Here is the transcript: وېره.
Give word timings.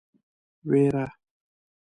وېره. 0.69 1.05